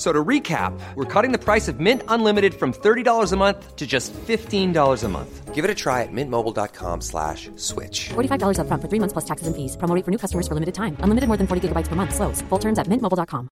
So 0.00 0.14
to 0.14 0.24
recap, 0.24 0.72
we're 0.94 1.04
cutting 1.04 1.30
the 1.30 1.38
price 1.38 1.68
of 1.68 1.78
Mint 1.78 2.02
Unlimited 2.08 2.54
from 2.54 2.72
$30 2.72 3.32
a 3.32 3.36
month 3.36 3.76
to 3.76 3.86
just 3.86 4.14
$15 4.14 5.04
a 5.04 5.08
month. 5.08 5.54
Give 5.54 5.62
it 5.62 5.70
a 5.70 5.74
try 5.74 6.00
at 6.00 6.08
mintmobile.com 6.10 7.02
slash 7.02 7.50
switch. 7.56 8.08
$45 8.08 8.56
upfront 8.64 8.80
for 8.80 8.88
three 8.88 8.98
months 8.98 9.12
plus 9.12 9.26
taxes 9.26 9.46
and 9.46 9.54
fees. 9.54 9.76
Promo 9.76 9.94
rate 9.94 10.06
for 10.06 10.10
new 10.10 10.16
customers 10.16 10.48
for 10.48 10.54
limited 10.54 10.74
time. 10.74 10.96
Unlimited 11.04 11.28
more 11.28 11.36
than 11.36 11.46
40 11.46 11.68
gigabytes 11.68 11.88
per 11.88 11.96
month. 11.96 12.14
Slows. 12.14 12.40
Full 12.48 12.58
terms 12.58 12.78
at 12.78 12.88
mintmobile.com. 12.88 13.50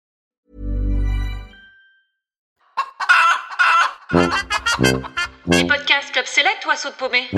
Les 5.46 5.66
podcasts 5.66 6.12
Club 6.12 6.26
Select 6.26 6.66
ou 6.66 6.72
Assaut 6.72 6.90
de 6.90 6.96
Paumé 6.96 7.30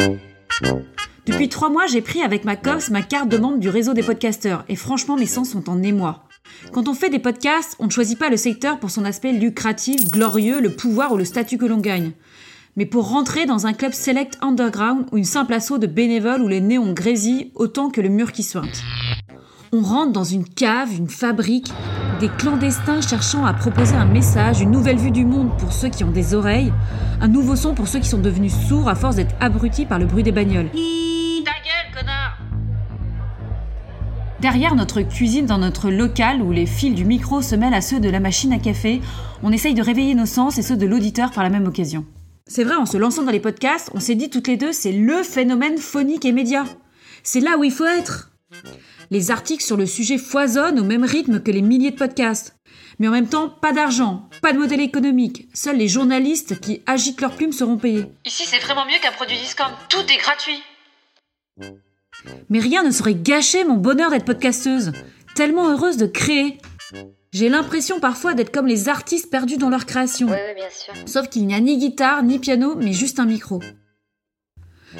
Depuis 1.25 1.49
trois 1.49 1.69
mois, 1.69 1.87
j'ai 1.87 2.01
pris 2.01 2.21
avec 2.21 2.45
ma 2.45 2.55
COPS 2.55 2.89
ma 2.89 3.01
carte 3.01 3.27
de 3.27 3.37
membre 3.37 3.57
du 3.57 3.67
réseau 3.67 3.93
des 3.93 4.03
podcasteurs 4.03 4.63
et 4.69 4.77
franchement, 4.77 5.17
mes 5.17 5.25
sens 5.25 5.49
sont 5.49 5.69
en 5.69 5.83
émoi. 5.83 6.23
Quand 6.71 6.87
on 6.87 6.93
fait 6.93 7.09
des 7.09 7.19
podcasts, 7.19 7.75
on 7.79 7.85
ne 7.85 7.91
choisit 7.91 8.17
pas 8.17 8.29
le 8.29 8.37
secteur 8.37 8.79
pour 8.79 8.89
son 8.89 9.05
aspect 9.05 9.31
lucratif, 9.31 10.09
glorieux, 10.09 10.59
le 10.59 10.71
pouvoir 10.71 11.11
ou 11.11 11.17
le 11.17 11.25
statut 11.25 11.57
que 11.57 11.65
l'on 11.65 11.77
gagne. 11.77 12.13
Mais 12.77 12.87
pour 12.87 13.09
rentrer 13.09 13.45
dans 13.45 13.67
un 13.67 13.73
club 13.73 13.93
select 13.93 14.39
underground 14.41 15.05
ou 15.11 15.17
une 15.17 15.23
simple 15.23 15.53
assaut 15.53 15.77
de 15.77 15.85
bénévoles 15.85 16.41
où 16.41 16.47
les 16.47 16.61
néons 16.61 16.93
grésillent 16.93 17.51
autant 17.53 17.89
que 17.89 18.01
le 18.01 18.09
mur 18.09 18.31
qui 18.31 18.41
suinte. 18.41 18.81
On 19.71 19.81
rentre 19.81 20.13
dans 20.13 20.23
une 20.23 20.45
cave, 20.45 20.89
une 20.97 21.09
fabrique, 21.09 21.71
des 22.19 22.29
clandestins 22.29 23.01
cherchant 23.01 23.45
à 23.45 23.53
proposer 23.53 23.95
un 23.95 24.05
message, 24.05 24.61
une 24.61 24.71
nouvelle 24.71 24.97
vue 24.97 25.11
du 25.11 25.25
monde 25.25 25.55
pour 25.59 25.73
ceux 25.73 25.89
qui 25.89 26.03
ont 26.03 26.11
des 26.11 26.33
oreilles, 26.33 26.73
un 27.21 27.27
nouveau 27.27 27.55
son 27.55 27.75
pour 27.75 27.87
ceux 27.87 27.99
qui 27.99 28.09
sont 28.09 28.19
devenus 28.19 28.53
sourds 28.67 28.89
à 28.89 28.95
force 28.95 29.17
d'être 29.17 29.35
abrutis 29.39 29.85
par 29.85 29.99
le 29.99 30.05
bruit 30.05 30.23
des 30.23 30.31
bagnoles. 30.31 30.69
Derrière 34.43 34.75
notre 34.75 35.01
cuisine, 35.03 35.45
dans 35.45 35.57
notre 35.57 35.89
local 35.89 36.41
où 36.41 36.51
les 36.51 36.65
fils 36.65 36.93
du 36.93 37.05
micro 37.05 37.41
se 37.41 37.55
mêlent 37.55 37.73
à 37.73 37.79
ceux 37.79 38.01
de 38.01 38.09
la 38.09 38.19
machine 38.19 38.51
à 38.51 38.59
café, 38.59 38.99
on 39.41 39.53
essaye 39.53 39.73
de 39.73 39.81
réveiller 39.81 40.15
nos 40.15 40.25
sens 40.25 40.57
et 40.57 40.61
ceux 40.61 40.75
de 40.75 40.85
l'auditeur 40.85 41.31
par 41.31 41.45
la 41.45 41.49
même 41.49 41.65
occasion. 41.65 42.05
C'est 42.45 42.65
vrai, 42.65 42.75
en 42.75 42.85
se 42.85 42.97
lançant 42.97 43.23
dans 43.23 43.31
les 43.31 43.39
podcasts, 43.39 43.89
on 43.93 44.01
s'est 44.01 44.15
dit 44.15 44.29
toutes 44.29 44.49
les 44.49 44.57
deux, 44.57 44.73
c'est 44.73 44.91
le 44.91 45.23
phénomène 45.23 45.77
phonique 45.77 46.25
et 46.25 46.33
média. 46.33 46.65
C'est 47.23 47.39
là 47.39 47.57
où 47.57 47.63
il 47.63 47.71
faut 47.71 47.85
être. 47.85 48.33
Les 49.11 49.31
articles 49.31 49.63
sur 49.63 49.77
le 49.77 49.85
sujet 49.85 50.17
foisonnent 50.17 50.81
au 50.81 50.83
même 50.83 51.05
rythme 51.05 51.39
que 51.39 51.51
les 51.51 51.61
milliers 51.61 51.91
de 51.91 51.95
podcasts. 51.95 52.57
Mais 52.99 53.07
en 53.07 53.11
même 53.11 53.29
temps, 53.29 53.47
pas 53.47 53.71
d'argent, 53.71 54.27
pas 54.41 54.51
de 54.51 54.59
modèle 54.59 54.81
économique. 54.81 55.47
Seuls 55.53 55.77
les 55.77 55.87
journalistes 55.87 56.59
qui 56.59 56.81
agitent 56.85 57.21
leurs 57.21 57.37
plumes 57.37 57.53
seront 57.53 57.77
payés. 57.77 58.07
Ici, 58.25 58.43
c'est 58.45 58.59
vraiment 58.59 58.85
mieux 58.85 58.99
qu'un 59.01 59.13
produit 59.13 59.37
discount. 59.37 59.71
Tout 59.87 60.03
est 60.11 60.17
gratuit. 60.17 60.61
Mais 62.49 62.59
rien 62.59 62.83
ne 62.83 62.91
saurait 62.91 63.15
gâcher 63.15 63.63
mon 63.63 63.75
bonheur 63.75 64.11
d'être 64.11 64.25
podcasteuse. 64.25 64.91
Tellement 65.35 65.69
heureuse 65.69 65.97
de 65.97 66.05
créer. 66.05 66.57
J'ai 67.31 67.49
l'impression 67.49 67.99
parfois 67.99 68.35
d'être 68.35 68.51
comme 68.51 68.67
les 68.67 68.89
artistes 68.89 69.31
perdus 69.31 69.57
dans 69.57 69.69
leur 69.69 69.85
création. 69.85 70.27
oui, 70.27 70.37
bien 70.55 70.69
sûr. 70.69 70.93
Sauf 71.07 71.29
qu'il 71.29 71.47
n'y 71.47 71.55
a 71.55 71.59
ni 71.59 71.77
guitare, 71.77 72.21
ni 72.23 72.37
piano, 72.37 72.75
mais 72.75 72.93
juste 72.93 73.19
un 73.19 73.25
micro. 73.25 73.59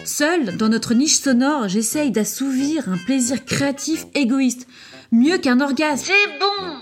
Seul, 0.04 0.58
dans 0.58 0.70
notre 0.70 0.96
niche 0.96 1.20
sonore, 1.20 1.68
j'essaye 1.68 2.12
d'assouvir 2.12 2.90
un 2.90 2.98
plaisir 2.98 3.46
créatif 3.46 4.08
égoïste. 4.16 4.68
Mieux 5.12 5.38
qu'un 5.38 5.62
orgasme. 5.62 6.08
C'est 6.08 6.40
bon 6.40 6.74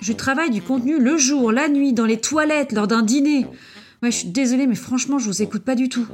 Je 0.00 0.12
travaille 0.12 0.50
du 0.50 0.60
contenu 0.60 0.98
le 0.98 1.16
jour, 1.16 1.52
la 1.52 1.68
nuit, 1.68 1.92
dans 1.92 2.06
les 2.06 2.20
toilettes, 2.20 2.72
lors 2.72 2.88
d'un 2.88 3.02
dîner. 3.02 3.46
Ouais, 4.02 4.10
je 4.10 4.16
suis 4.16 4.28
désolée, 4.28 4.66
mais 4.66 4.74
franchement, 4.74 5.18
je 5.18 5.26
vous 5.26 5.42
écoute 5.42 5.62
pas 5.62 5.76
du 5.76 5.88
tout. 5.88 6.06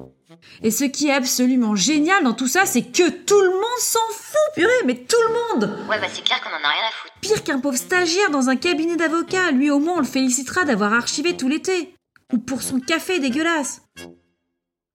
Et 0.63 0.71
ce 0.71 0.85
qui 0.85 1.09
est 1.09 1.13
absolument 1.13 1.75
génial 1.75 2.23
dans 2.25 2.33
tout 2.33 2.49
ça, 2.49 2.67
c'est 2.67 2.83
que 2.83 3.09
tout 3.11 3.41
le 3.41 3.51
monde 3.51 3.81
s'en 3.81 3.99
fout, 4.13 4.55
purée, 4.55 4.71
mais 4.85 4.95
tout 4.95 5.17
le 5.29 5.35
monde 5.35 5.79
Ouais, 5.89 6.01
bah 6.01 6.07
c'est 6.13 6.25
clair 6.25 6.41
qu'on 6.41 6.51
en 6.51 6.65
a 6.65 6.73
rien 6.73 6.89
à 6.89 6.93
foutre. 6.93 7.15
Pire 7.21 7.45
qu'un 7.45 7.61
pauvre 7.61 7.77
stagiaire 7.77 8.31
dans 8.31 8.49
un 8.49 8.57
cabinet 8.57 8.97
d'avocat, 8.97 9.51
lui 9.51 9.71
au 9.71 9.79
moins 9.79 9.97
on 9.97 10.01
le 10.01 10.07
félicitera 10.07 10.65
d'avoir 10.65 10.93
archivé 10.93 11.37
tout 11.37 11.49
l'été. 11.49 11.95
Ou 12.33 12.39
pour 12.39 12.63
son 12.63 12.81
café 12.81 13.19
dégueulasse. 13.19 13.83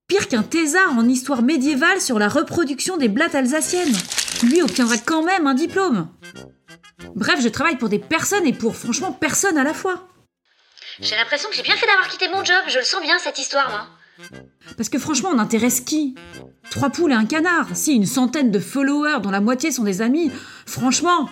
Pire 0.07 0.28
qu'un 0.28 0.44
thésard 0.44 0.97
en 0.97 1.07
histoire 1.07 1.41
médiévale 1.41 2.02
sur 2.02 2.19
la 2.19 2.28
reproduction 2.28 2.97
des 2.97 3.08
blattes 3.08 3.35
alsaciennes. 3.35 3.96
Lui 4.44 4.62
obtiendra 4.62 4.97
quand 4.97 5.23
même 5.23 5.47
un 5.47 5.53
diplôme. 5.53 6.09
Bref, 7.16 7.40
je 7.41 7.47
travaille 7.47 7.78
pour 7.78 7.90
des 7.90 8.00
personnes 8.00 8.46
et 8.46 8.53
pour 8.53 8.75
franchement 8.75 9.13
personne 9.13 9.58
à 9.58 9.63
la 9.63 9.73
fois. 9.73 10.08
J'ai 11.00 11.16
l'impression 11.16 11.50
que 11.50 11.56
j'ai 11.56 11.63
bien 11.63 11.75
fait 11.75 11.88
d'avoir 11.88 12.08
quitté 12.09 12.28
mon 12.28 12.44
job. 12.44 12.62
Je 12.68 12.79
le 12.79 12.84
sens 12.84 13.02
bien, 13.02 13.18
cette 13.19 13.40
histoire, 13.40 13.69
moi. 13.69 13.88
Parce 14.78 14.90
que 14.90 15.00
franchement, 15.00 15.30
on 15.34 15.40
intéresse 15.40 15.82
qui? 15.82 16.16
Trois 16.70 16.90
poules 16.90 17.12
et 17.12 17.16
un 17.16 17.26
canard. 17.26 17.68
Si, 17.74 17.94
une 17.94 18.06
centaine 18.06 18.52
de 18.52 18.59
followers 18.59 19.22
dont 19.22 19.32
la 19.32 19.42
moitié 19.42 19.72
sont 19.72 19.84
des 19.84 20.02
amis. 20.02 20.32
Franchement, 20.66 21.30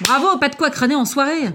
bravo, 0.00 0.38
pas 0.38 0.48
de 0.48 0.56
quoi 0.56 0.70
crâner 0.70 0.94
en 0.94 1.04
soirée. 1.04 1.50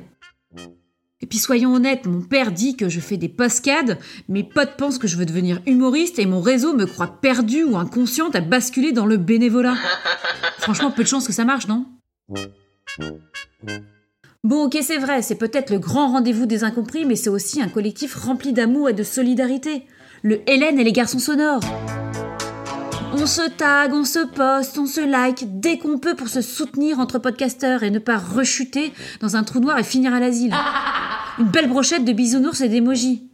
Et 1.21 1.25
puis 1.25 1.37
soyons 1.37 1.73
honnêtes, 1.73 2.05
mon 2.05 2.21
père 2.21 2.51
dit 2.51 2.77
que 2.77 2.87
je 2.87 3.01
fais 3.01 3.17
des 3.17 3.27
postcades, 3.27 3.99
mes 4.29 4.43
potes 4.43 4.77
pensent 4.77 4.97
que 4.97 5.07
je 5.07 5.17
veux 5.17 5.25
devenir 5.25 5.61
humoriste 5.65 6.17
et 6.17 6.25
mon 6.25 6.39
réseau 6.39 6.73
me 6.73 6.85
croit 6.85 7.19
perdue 7.19 7.65
ou 7.65 7.77
inconsciente 7.77 8.35
à 8.35 8.41
basculer 8.41 8.93
dans 8.93 9.05
le 9.05 9.17
bénévolat. 9.17 9.75
Franchement, 10.59 10.91
peu 10.91 11.03
de 11.03 11.09
chance 11.09 11.27
que 11.27 11.33
ça 11.33 11.43
marche, 11.43 11.67
non? 11.67 11.85
Bon, 14.45 14.63
ok, 14.65 14.77
c'est 14.81 14.97
vrai, 14.97 15.21
c'est 15.21 15.35
peut-être 15.35 15.71
le 15.71 15.79
grand 15.79 16.09
rendez-vous 16.13 16.45
des 16.45 16.63
incompris, 16.63 17.05
mais 17.05 17.17
c'est 17.17 17.29
aussi 17.29 17.61
un 17.61 17.67
collectif 17.67 18.15
rempli 18.15 18.53
d'amour 18.53 18.87
et 18.89 18.93
de 18.93 19.03
solidarité. 19.03 19.83
Le 20.21 20.41
Hélène 20.49 20.79
et 20.79 20.83
les 20.83 20.91
garçons 20.91 21.19
sonores. 21.19 21.61
On 23.13 23.25
se 23.25 23.49
tag, 23.49 23.93
on 23.93 24.03
se 24.03 24.25
poste, 24.25 24.77
on 24.77 24.85
se 24.85 25.01
like 25.01 25.59
dès 25.59 25.77
qu'on 25.77 25.97
peut 25.97 26.15
pour 26.15 26.27
se 26.27 26.41
soutenir 26.41 26.99
entre 26.99 27.19
podcasteurs 27.19 27.83
et 27.83 27.89
ne 27.89 27.99
pas 27.99 28.17
rechuter 28.17 28.91
dans 29.21 29.35
un 29.35 29.43
trou 29.43 29.59
noir 29.59 29.79
et 29.79 29.83
finir 29.83 30.13
à 30.13 30.19
l'asile. 30.19 30.53
Une 31.39 31.47
belle 31.47 31.69
brochette 31.69 32.05
de 32.05 32.11
bisounours 32.11 32.61
et 32.61 32.69
d'émojis. 32.69 33.29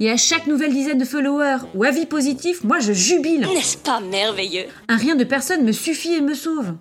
Et 0.00 0.10
à 0.10 0.16
chaque 0.16 0.46
nouvelle 0.46 0.72
dizaine 0.72 0.98
de 0.98 1.04
followers 1.04 1.58
ou 1.74 1.84
avis 1.84 2.06
positif, 2.06 2.64
moi 2.64 2.80
je 2.80 2.92
jubile. 2.92 3.42
N'est-ce 3.42 3.76
pas 3.76 4.00
merveilleux? 4.00 4.64
Un 4.88 4.96
rien 4.96 5.14
de 5.14 5.24
personne 5.24 5.62
me 5.62 5.72
suffit 5.72 6.14
et 6.14 6.20
me 6.20 6.34
sauve. 6.34 6.74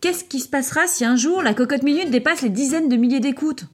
Qu'est-ce 0.00 0.24
qui 0.24 0.40
se 0.40 0.48
passera 0.48 0.86
si 0.86 1.04
un 1.04 1.16
jour 1.16 1.42
la 1.42 1.52
cocotte 1.52 1.82
minute 1.82 2.10
dépasse 2.10 2.42
les 2.42 2.48
dizaines 2.48 2.88
de 2.88 2.96
milliers 2.96 3.20
d'écoutes? 3.20 3.64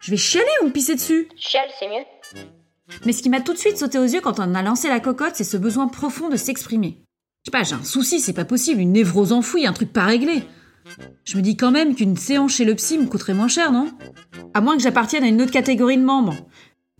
Je 0.00 0.10
vais 0.10 0.16
chialer 0.16 0.46
ou 0.62 0.66
me 0.66 0.70
pisser 0.70 0.96
dessus? 0.96 1.28
Chial, 1.36 1.68
c'est 1.78 1.88
mieux. 1.88 2.44
Mais 3.06 3.12
ce 3.12 3.22
qui 3.22 3.30
m'a 3.30 3.40
tout 3.40 3.52
de 3.52 3.58
suite 3.58 3.78
sauté 3.78 3.98
aux 3.98 4.04
yeux 4.04 4.20
quand 4.20 4.40
on 4.40 4.54
a 4.54 4.62
lancé 4.62 4.88
la 4.88 5.00
cocotte, 5.00 5.34
c'est 5.34 5.44
ce 5.44 5.56
besoin 5.56 5.88
profond 5.88 6.28
de 6.28 6.36
s'exprimer. 6.36 6.98
Je 7.44 7.50
sais 7.50 7.58
pas, 7.58 7.64
j'ai 7.64 7.74
un 7.74 7.84
souci, 7.84 8.20
c'est 8.20 8.32
pas 8.32 8.44
possible, 8.44 8.80
une 8.80 8.92
névrose 8.92 9.32
enfouie, 9.32 9.66
un 9.66 9.72
truc 9.72 9.92
pas 9.92 10.04
réglé. 10.04 10.44
Je 11.24 11.36
me 11.36 11.42
dis 11.42 11.56
quand 11.56 11.70
même 11.70 11.94
qu'une 11.94 12.16
séance 12.16 12.52
chez 12.52 12.64
le 12.64 12.74
psy 12.74 12.98
me 12.98 13.06
coûterait 13.06 13.34
moins 13.34 13.48
cher, 13.48 13.72
non? 13.72 13.88
À 14.54 14.60
moins 14.60 14.76
que 14.76 14.82
j'appartienne 14.82 15.24
à 15.24 15.28
une 15.28 15.40
autre 15.40 15.52
catégorie 15.52 15.96
de 15.96 16.02
membres. 16.02 16.34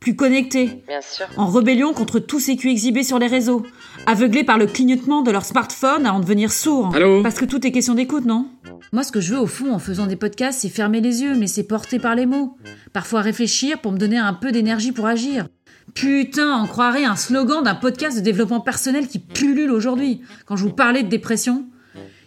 Plus 0.00 0.16
connectés. 0.16 0.82
Bien 0.88 1.00
sûr. 1.00 1.26
En 1.36 1.46
rébellion 1.46 1.92
contre 1.92 2.18
tous 2.18 2.40
ces 2.40 2.56
culs 2.56 2.70
exhibés 2.70 3.04
sur 3.04 3.20
les 3.20 3.28
réseaux. 3.28 3.64
Aveuglés 4.06 4.42
par 4.42 4.58
le 4.58 4.66
clignotement 4.66 5.22
de 5.22 5.30
leur 5.30 5.44
smartphone 5.44 6.06
à 6.06 6.12
en 6.12 6.18
devenir 6.18 6.52
sourds. 6.52 6.92
Allô? 6.94 7.22
Parce 7.22 7.36
que 7.36 7.44
tout 7.44 7.64
est 7.64 7.70
question 7.70 7.94
d'écoute, 7.94 8.24
non? 8.24 8.48
Moi, 8.92 9.04
ce 9.04 9.12
que 9.12 9.20
je 9.20 9.34
veux 9.34 9.40
au 9.40 9.46
fond 9.46 9.72
en 9.72 9.78
faisant 9.78 10.06
des 10.06 10.16
podcasts, 10.16 10.62
c'est 10.62 10.68
fermer 10.68 11.00
les 11.00 11.22
yeux, 11.22 11.36
mais 11.36 11.46
c'est 11.46 11.62
porter 11.62 12.00
par 12.00 12.16
les 12.16 12.26
mots. 12.26 12.56
Parfois 12.92 13.20
réfléchir 13.20 13.80
pour 13.80 13.92
me 13.92 13.98
donner 13.98 14.18
un 14.18 14.34
peu 14.34 14.50
d'énergie 14.50 14.90
pour 14.90 15.06
agir. 15.06 15.46
Putain, 15.94 16.62
on 16.62 16.66
croirait 16.66 17.04
un 17.04 17.16
slogan 17.16 17.62
d'un 17.62 17.74
podcast 17.74 18.16
de 18.16 18.22
développement 18.22 18.60
personnel 18.60 19.08
qui 19.08 19.18
pullule 19.18 19.70
aujourd'hui. 19.70 20.22
Quand 20.46 20.56
je 20.56 20.64
vous 20.64 20.72
parlais 20.72 21.02
de 21.02 21.08
dépression, 21.08 21.66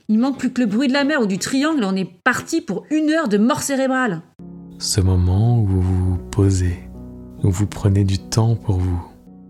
il 0.08 0.20
manque 0.20 0.38
plus 0.38 0.52
que 0.52 0.62
le 0.62 0.68
bruit 0.68 0.88
de 0.88 0.94
la 0.94 1.04
mer 1.04 1.22
ou 1.22 1.26
du 1.26 1.40
triangle 1.40 1.84
on 1.84 1.96
est 1.96 2.10
parti 2.24 2.62
pour 2.62 2.86
une 2.92 3.10
heure 3.10 3.28
de 3.28 3.38
mort 3.38 3.64
cérébrale. 3.64 4.22
Ce 4.78 5.02
moment 5.02 5.60
où 5.60 5.66
vous 5.66 5.82
vous 5.82 6.18
posez, 6.18 6.78
où 7.44 7.50
vous 7.50 7.66
prenez 7.66 8.04
du 8.04 8.20
temps 8.20 8.56
pour 8.56 8.78
vous. 8.78 9.04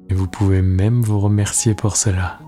Et 0.09 0.13
vous 0.13 0.27
pouvez 0.27 0.61
même 0.61 1.01
vous 1.01 1.19
remercier 1.19 1.73
pour 1.73 1.97
cela. 1.97 2.39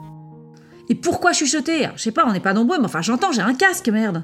Et 0.89 0.95
pourquoi 0.95 1.33
chuchoter? 1.33 1.89
Je 1.95 2.03
sais 2.03 2.11
pas, 2.11 2.25
on 2.25 2.31
n'est 2.31 2.39
pas 2.39 2.53
nombreux, 2.53 2.77
mais 2.77 2.85
enfin 2.85 3.01
j'entends, 3.01 3.31
j'ai 3.31 3.41
un 3.41 3.55
casque, 3.55 3.89
merde. 3.89 4.23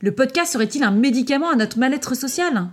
Le 0.00 0.12
podcast 0.12 0.52
serait-il 0.52 0.84
un 0.84 0.90
médicament 0.90 1.50
à 1.50 1.56
notre 1.56 1.78
mal-être 1.78 2.14
social? 2.14 2.68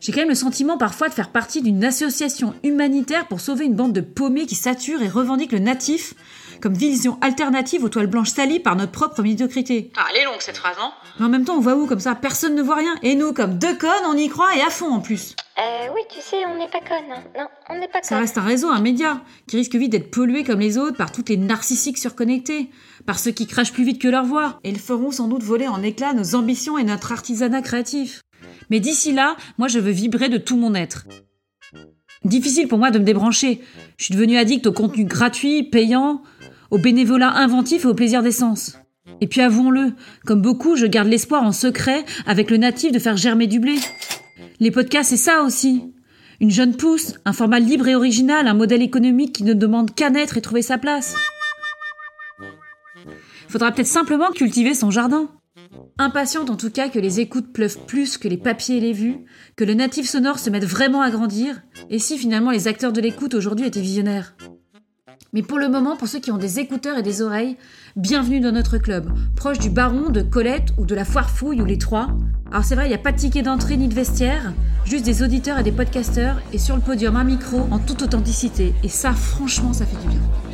J'ai 0.00 0.12
quand 0.12 0.20
même 0.20 0.28
le 0.28 0.34
sentiment 0.34 0.78
parfois 0.78 1.08
de 1.08 1.14
faire 1.14 1.30
partie 1.30 1.60
d'une 1.62 1.84
association 1.84 2.54
humanitaire 2.62 3.26
pour 3.26 3.40
sauver 3.40 3.64
une 3.66 3.74
bande 3.74 3.92
de 3.92 4.00
paumés 4.00 4.46
qui 4.46 4.54
saturent 4.54 5.02
et 5.02 5.08
revendiquent 5.08 5.52
le 5.52 5.58
natif 5.58 6.14
comme 6.60 6.74
vision 6.74 7.18
alternative 7.20 7.84
aux 7.84 7.88
toiles 7.90 8.06
blanches 8.06 8.30
salies 8.30 8.60
par 8.60 8.76
notre 8.76 8.92
propre 8.92 9.22
médiocrité. 9.22 9.90
Ah, 9.96 10.06
elle 10.10 10.22
est 10.22 10.24
longue, 10.24 10.40
cette 10.40 10.56
phrase, 10.56 10.76
non 10.78 10.90
Mais 11.18 11.26
en 11.26 11.28
même 11.28 11.44
temps, 11.44 11.56
on 11.56 11.60
voit 11.60 11.74
où 11.74 11.86
comme 11.86 12.00
ça? 12.00 12.14
Personne 12.14 12.54
ne 12.54 12.62
voit 12.62 12.76
rien. 12.76 12.94
Et 13.02 13.14
nous, 13.16 13.32
comme 13.34 13.58
deux 13.58 13.76
connes, 13.76 13.90
on 14.06 14.16
y 14.16 14.28
croit 14.28 14.56
et 14.56 14.62
à 14.62 14.70
fond 14.70 14.86
en 14.92 15.00
plus. 15.00 15.34
Euh, 15.58 15.88
oui, 15.94 16.00
tu 16.10 16.20
sais, 16.20 16.46
on 16.46 16.56
n'est 16.56 16.68
pas 16.70 16.80
connes. 16.80 17.12
hein. 17.12 17.22
Non, 17.36 17.46
on 17.68 17.78
n'est 17.78 17.88
pas 17.88 18.02
Ça 18.02 18.10
connes. 18.10 18.18
reste 18.20 18.38
un 18.38 18.42
réseau, 18.42 18.68
un 18.68 18.80
média, 18.80 19.20
qui 19.46 19.56
risque 19.56 19.74
vite 19.74 19.90
d'être 19.92 20.10
pollué 20.10 20.44
comme 20.44 20.60
les 20.60 20.78
autres 20.78 20.96
par 20.96 21.12
toutes 21.12 21.28
les 21.28 21.36
narcissiques 21.36 21.98
surconnectés, 21.98 22.70
par 23.04 23.18
ceux 23.18 23.32
qui 23.32 23.46
crachent 23.46 23.72
plus 23.72 23.84
vite 23.84 24.00
que 24.00 24.08
leur 24.08 24.24
voix, 24.24 24.60
et 24.64 24.70
ils 24.70 24.78
feront 24.80 25.10
sans 25.10 25.28
doute 25.28 25.42
voler 25.42 25.68
en 25.68 25.82
éclats 25.82 26.14
nos 26.14 26.34
ambitions 26.34 26.78
et 26.78 26.84
notre 26.84 27.12
artisanat 27.12 27.60
créatif. 27.62 28.22
Mais 28.70 28.80
d'ici 28.80 29.12
là, 29.12 29.36
moi 29.58 29.68
je 29.68 29.78
veux 29.78 29.90
vibrer 29.90 30.28
de 30.28 30.38
tout 30.38 30.56
mon 30.56 30.74
être. 30.74 31.06
Difficile 32.24 32.68
pour 32.68 32.78
moi 32.78 32.90
de 32.90 32.98
me 32.98 33.04
débrancher. 33.04 33.60
Je 33.98 34.04
suis 34.04 34.14
devenue 34.14 34.38
addict 34.38 34.66
au 34.66 34.72
contenu 34.72 35.04
gratuit, 35.04 35.62
payant, 35.62 36.22
au 36.70 36.78
bénévolat 36.78 37.30
inventif 37.30 37.84
et 37.84 37.88
au 37.88 37.94
plaisir 37.94 38.22
d'essence. 38.22 38.78
Et 39.20 39.26
puis 39.26 39.42
avouons-le, 39.42 39.92
comme 40.24 40.40
beaucoup, 40.40 40.76
je 40.76 40.86
garde 40.86 41.08
l'espoir 41.08 41.42
en 41.42 41.52
secret 41.52 42.04
avec 42.26 42.50
le 42.50 42.56
natif 42.56 42.92
de 42.92 42.98
faire 42.98 43.16
germer 43.16 43.46
du 43.46 43.60
blé. 43.60 43.76
Les 44.60 44.70
podcasts, 44.70 45.10
c'est 45.10 45.16
ça 45.16 45.42
aussi. 45.42 45.92
Une 46.40 46.50
jeune 46.50 46.76
pousse, 46.76 47.14
un 47.24 47.32
format 47.32 47.60
libre 47.60 47.86
et 47.88 47.94
original, 47.94 48.48
un 48.48 48.54
modèle 48.54 48.82
économique 48.82 49.34
qui 49.34 49.44
ne 49.44 49.54
demande 49.54 49.94
qu'à 49.94 50.10
naître 50.10 50.36
et 50.36 50.40
trouver 50.40 50.62
sa 50.62 50.78
place. 50.78 51.14
Faudra 53.48 53.70
peut-être 53.70 53.86
simplement 53.86 54.30
cultiver 54.32 54.74
son 54.74 54.90
jardin. 54.90 55.28
Impatiente 55.96 56.50
en 56.50 56.56
tout 56.56 56.70
cas 56.70 56.88
que 56.88 56.98
les 56.98 57.20
écoutes 57.20 57.52
pleuvent 57.52 57.78
plus 57.86 58.18
que 58.18 58.26
les 58.26 58.36
papiers 58.36 58.78
et 58.78 58.80
les 58.80 58.92
vues, 58.92 59.18
que 59.54 59.62
le 59.62 59.74
natif 59.74 60.08
sonore 60.10 60.40
se 60.40 60.50
mette 60.50 60.64
vraiment 60.64 61.02
à 61.02 61.10
grandir, 61.10 61.62
et 61.88 62.00
si 62.00 62.18
finalement 62.18 62.50
les 62.50 62.66
acteurs 62.66 62.92
de 62.92 63.00
l'écoute 63.00 63.34
aujourd'hui 63.34 63.66
étaient 63.66 63.80
visionnaires. 63.80 64.34
Mais 65.32 65.42
pour 65.42 65.56
le 65.56 65.68
moment, 65.68 65.96
pour 65.96 66.08
ceux 66.08 66.18
qui 66.18 66.32
ont 66.32 66.36
des 66.36 66.58
écouteurs 66.58 66.98
et 66.98 67.04
des 67.04 67.22
oreilles, 67.22 67.56
bienvenue 67.94 68.40
dans 68.40 68.50
notre 68.50 68.78
club, 68.78 69.08
proche 69.36 69.60
du 69.60 69.70
baron, 69.70 70.10
de 70.10 70.22
Colette 70.22 70.70
ou 70.78 70.84
de 70.84 70.96
la 70.96 71.04
foire 71.04 71.30
fouille 71.30 71.62
ou 71.62 71.64
les 71.64 71.78
trois. 71.78 72.08
Alors 72.50 72.64
c'est 72.64 72.74
vrai, 72.74 72.86
il 72.86 72.88
n'y 72.88 72.94
a 72.94 72.98
pas 72.98 73.12
de 73.12 73.18
ticket 73.18 73.42
d'entrée 73.42 73.76
ni 73.76 73.86
de 73.86 73.94
vestiaire, 73.94 74.52
juste 74.84 75.04
des 75.04 75.22
auditeurs 75.22 75.60
et 75.60 75.62
des 75.62 75.70
podcasteurs, 75.70 76.42
et 76.52 76.58
sur 76.58 76.74
le 76.74 76.82
podium 76.82 77.14
un 77.14 77.24
micro 77.24 77.68
en 77.70 77.78
toute 77.78 78.02
authenticité. 78.02 78.74
Et 78.82 78.88
ça, 78.88 79.12
franchement, 79.12 79.72
ça 79.72 79.86
fait 79.86 80.00
du 80.02 80.08
bien. 80.08 80.53